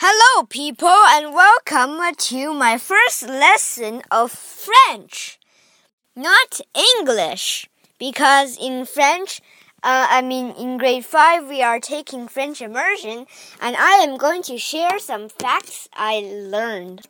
Hello, 0.00 0.46
people, 0.46 0.86
and 0.86 1.34
welcome 1.34 1.98
to 2.14 2.54
my 2.54 2.78
first 2.78 3.24
lesson 3.24 4.00
of 4.12 4.30
French. 4.30 5.40
Not 6.14 6.60
English, 6.72 7.68
because 7.98 8.56
in 8.60 8.86
French, 8.86 9.40
uh, 9.82 10.06
I 10.08 10.22
mean, 10.22 10.50
in 10.52 10.78
grade 10.78 11.04
5, 11.04 11.48
we 11.48 11.62
are 11.62 11.80
taking 11.80 12.28
French 12.28 12.62
immersion, 12.62 13.26
and 13.60 13.74
I 13.74 13.94
am 14.06 14.16
going 14.18 14.42
to 14.42 14.56
share 14.56 15.00
some 15.00 15.28
facts 15.28 15.88
I 15.92 16.20
learned. 16.20 17.08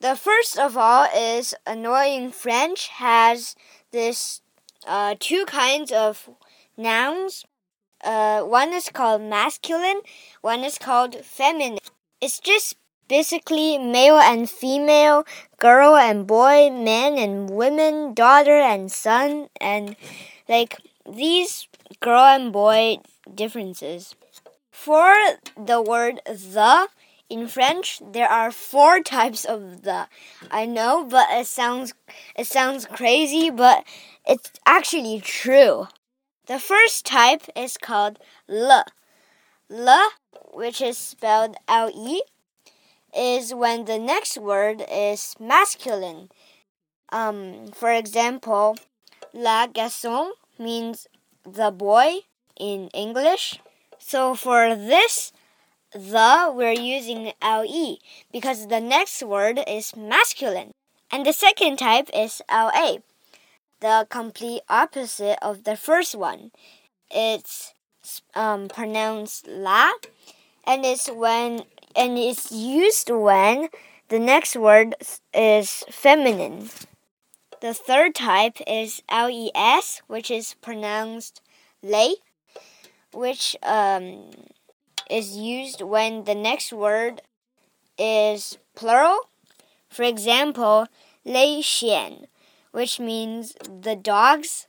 The 0.00 0.14
first 0.14 0.58
of 0.58 0.76
all 0.76 1.08
is 1.16 1.54
annoying 1.66 2.32
French 2.32 2.88
has 2.88 3.56
this 3.92 4.42
uh, 4.86 5.14
two 5.18 5.46
kinds 5.46 5.90
of 5.90 6.28
nouns. 6.76 7.46
Uh, 8.04 8.42
one 8.42 8.74
is 8.74 8.90
called 8.90 9.22
masculine, 9.22 10.02
one 10.42 10.64
is 10.64 10.76
called 10.76 11.24
feminine. 11.24 11.78
It's 12.20 12.38
just 12.38 12.76
basically 13.08 13.78
male 13.78 14.16
and 14.16 14.48
female, 14.48 15.24
girl 15.58 15.96
and 15.96 16.26
boy, 16.26 16.70
man 16.70 17.18
and 17.18 17.50
women, 17.50 18.14
daughter 18.14 18.58
and 18.58 18.90
son, 18.90 19.48
and 19.60 19.96
like 20.48 20.78
these 21.10 21.68
girl 22.00 22.24
and 22.24 22.52
boy 22.52 22.98
differences. 23.34 24.14
For 24.70 25.14
the 25.56 25.82
word 25.82 26.20
the 26.26 26.88
in 27.28 27.48
French, 27.48 28.00
there 28.12 28.28
are 28.28 28.50
four 28.50 29.00
types 29.16 29.44
of 29.44 29.82
the. 29.82 30.08
I 30.50 30.64
know, 30.64 31.04
but 31.04 31.26
it 31.30 31.46
sounds 31.46 31.92
it 32.34 32.46
sounds 32.46 32.86
crazy, 32.86 33.50
but 33.50 33.84
it's 34.26 34.50
actually 34.64 35.20
true. 35.20 35.88
The 36.46 36.58
first 36.58 37.04
type 37.04 37.42
is 37.54 37.76
called 37.76 38.18
le. 38.48 38.84
Le 39.68 40.10
which 40.56 40.80
is 40.80 40.96
spelled 40.96 41.54
L 41.68 41.90
E, 41.94 42.22
is 43.14 43.54
when 43.54 43.84
the 43.84 43.98
next 43.98 44.38
word 44.38 44.82
is 44.90 45.34
masculine. 45.38 46.30
Um, 47.12 47.68
for 47.74 47.92
example, 47.92 48.76
la 49.34 49.66
garçon 49.66 50.30
means 50.58 51.06
the 51.44 51.70
boy 51.70 52.20
in 52.58 52.88
English. 52.94 53.60
So 53.98 54.34
for 54.34 54.74
this, 54.74 55.32
the, 55.92 56.50
we're 56.54 56.72
using 56.72 57.32
LE 57.42 57.98
because 58.32 58.68
the 58.68 58.80
next 58.80 59.22
word 59.22 59.60
is 59.66 59.94
masculine. 59.94 60.72
And 61.10 61.24
the 61.24 61.32
second 61.32 61.76
type 61.78 62.08
is 62.14 62.42
LA, 62.50 62.98
the 63.80 64.06
complete 64.08 64.62
opposite 64.68 65.38
of 65.42 65.64
the 65.64 65.76
first 65.76 66.14
one. 66.14 66.50
It's 67.10 67.74
um, 68.34 68.68
pronounced 68.68 69.46
la 69.46 69.90
and 70.66 70.84
it's 70.84 71.08
when 71.10 71.62
and 71.94 72.18
it's 72.18 72.52
used 72.52 73.10
when 73.10 73.68
the 74.08 74.18
next 74.18 74.56
word 74.56 74.94
is 75.32 75.84
feminine. 75.90 76.70
The 77.60 77.72
third 77.72 78.14
type 78.14 78.58
is 78.66 79.02
les, 79.10 80.02
which 80.06 80.30
is 80.30 80.54
pronounced 80.60 81.40
lay, 81.82 82.16
which 83.12 83.56
um, 83.62 84.30
is 85.08 85.36
used 85.36 85.80
when 85.80 86.24
the 86.24 86.34
next 86.34 86.72
word 86.72 87.22
is 87.98 88.58
plural. 88.74 89.30
For 89.88 90.02
example, 90.02 90.86
les 91.24 91.62
chiens, 91.62 92.26
which 92.72 93.00
means 93.00 93.54
the 93.62 93.96
dogs. 93.96 94.66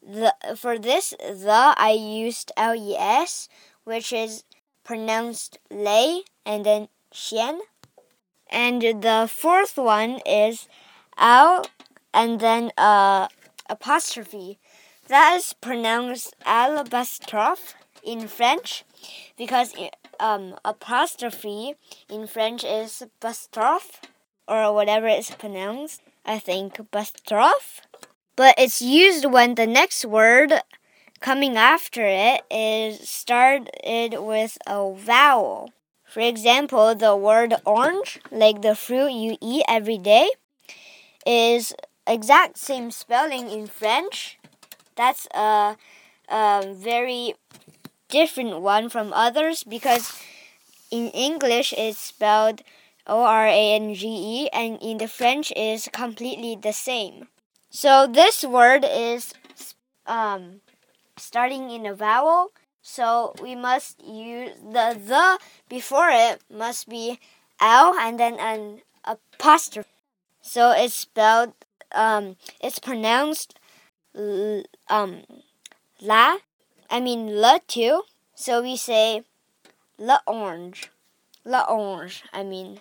The, 0.00 0.34
for 0.56 0.78
this, 0.78 1.10
the 1.18 1.74
I 1.76 1.90
used 1.90 2.52
les, 2.56 3.48
which 3.84 4.12
is 4.12 4.44
pronounced 4.88 5.58
lei 5.70 6.22
and 6.46 6.64
then 6.64 6.88
chiens. 7.12 7.60
And 8.50 8.80
the 8.80 9.28
fourth 9.30 9.76
one 9.76 10.20
is 10.24 10.66
ao 11.18 11.62
and 12.14 12.40
then 12.40 12.72
uh, 12.78 13.28
apostrophe. 13.68 14.58
That 15.08 15.36
is 15.36 15.52
pronounced 15.52 16.34
alabastrophe 16.46 17.74
in 18.02 18.28
French 18.28 18.84
because 19.36 19.74
um, 20.18 20.54
apostrophe 20.64 21.74
in 22.08 22.26
French 22.26 22.64
is 22.64 23.02
bastrophe 23.20 24.08
or 24.48 24.72
whatever 24.72 25.06
it's 25.06 25.30
pronounced. 25.30 26.00
I 26.24 26.38
think 26.38 26.80
bastrophe. 26.90 27.82
But 28.36 28.54
it's 28.56 28.80
used 28.80 29.26
when 29.26 29.54
the 29.54 29.66
next 29.66 30.06
word 30.06 30.52
coming 31.20 31.56
after 31.56 32.04
it 32.04 32.42
is 32.50 33.08
started 33.08 34.18
with 34.18 34.58
a 34.66 34.92
vowel. 34.94 35.70
For 36.04 36.20
example, 36.20 36.94
the 36.94 37.14
word 37.16 37.54
orange, 37.64 38.18
like 38.30 38.62
the 38.62 38.74
fruit 38.74 39.12
you 39.12 39.36
eat 39.40 39.64
every 39.68 39.98
day, 39.98 40.30
is 41.26 41.74
exact 42.06 42.58
same 42.58 42.90
spelling 42.90 43.50
in 43.50 43.66
French. 43.66 44.38
That's 44.96 45.26
a, 45.34 45.76
a 46.28 46.74
very 46.74 47.34
different 48.08 48.60
one 48.60 48.88
from 48.88 49.12
others 49.12 49.64
because 49.64 50.18
in 50.90 51.08
English 51.10 51.74
it's 51.76 51.98
spelled 51.98 52.62
O 53.06 53.22
R 53.22 53.46
A 53.46 53.74
N 53.74 53.94
G 53.94 54.06
E 54.08 54.48
and 54.52 54.78
in 54.80 54.98
the 54.98 55.08
French 55.08 55.52
is 55.56 55.88
completely 55.92 56.56
the 56.56 56.72
same. 56.72 57.28
So 57.70 58.06
this 58.06 58.44
word 58.44 58.84
is 58.88 59.34
um, 60.06 60.60
starting 61.18 61.70
in 61.70 61.86
a 61.86 61.94
vowel, 61.94 62.52
so 62.82 63.34
we 63.42 63.54
must 63.54 64.02
use 64.02 64.52
the 64.62 64.96
the 64.96 65.38
before 65.68 66.08
it 66.10 66.40
must 66.50 66.88
be 66.88 67.18
L 67.60 67.94
and 67.98 68.18
then 68.18 68.38
an 68.38 68.80
apostrophe. 69.04 69.88
So 70.40 70.70
it's 70.72 70.94
spelled 70.94 71.52
um 71.92 72.36
it's 72.62 72.78
pronounced 72.78 73.58
um 74.88 75.22
la 76.00 76.38
I 76.90 77.00
mean 77.00 77.36
la 77.40 77.58
too. 77.66 78.02
So 78.34 78.62
we 78.62 78.76
say 78.76 79.24
la 79.98 80.18
orange. 80.26 80.90
La 81.44 81.64
orange, 81.68 82.22
I 82.32 82.42
mean. 82.44 82.80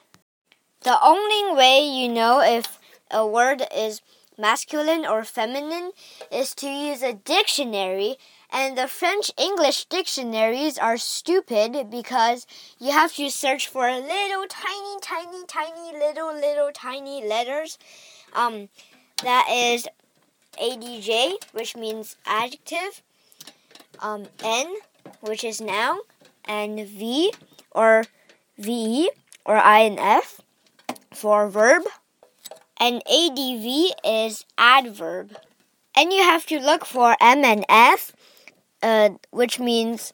The 0.82 0.98
only 1.04 1.56
way 1.56 1.80
you 1.80 2.08
know 2.08 2.42
if 2.42 2.80
a 3.10 3.26
word 3.26 3.64
is 3.76 4.02
masculine 4.38 5.06
or 5.06 5.24
feminine 5.24 5.92
is 6.32 6.54
to 6.56 6.68
use 6.68 7.02
a 7.02 7.14
dictionary 7.14 8.18
and 8.52 8.78
the 8.78 8.88
French 8.88 9.32
English 9.38 9.86
dictionaries 9.86 10.78
are 10.78 10.98
stupid 10.98 11.90
because 11.90 12.48
you 12.80 12.92
have 12.92 13.14
to 13.14 13.30
search 13.30 13.68
for 13.68 13.90
little 13.92 14.46
tiny 14.48 15.00
tiny 15.02 15.46
tiny 15.48 15.98
little 15.98 16.34
little 16.34 16.72
tiny 16.74 17.28
letters. 17.28 17.78
Um 18.34 18.70
that 19.24 19.48
is 19.52 19.88
adj 20.62 21.34
which 21.52 21.76
means 21.76 22.16
adjective 22.26 23.02
um 24.00 24.28
n 24.44 24.76
which 25.22 25.44
is 25.44 25.60
noun 25.60 26.00
and 26.46 26.88
v 26.88 27.34
or 27.72 28.06
ve 28.58 29.10
or 29.46 29.58
inf 29.58 30.42
for 31.14 31.50
verb 31.50 31.84
and 32.80 33.02
adv 33.06 33.92
is 34.04 34.46
adverb. 34.58 35.38
And 35.96 36.14
you 36.14 36.22
have 36.22 36.46
to 36.48 36.60
look 36.60 36.86
for 36.86 37.18
M 37.20 37.44
and 37.44 37.66
F, 37.68 38.14
uh, 38.84 39.10
which 39.32 39.60
means 39.60 40.14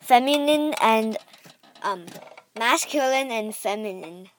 feminine 0.00 0.74
and 0.80 1.18
um, 1.82 2.06
masculine 2.58 3.30
and 3.30 3.54
feminine. 3.54 4.30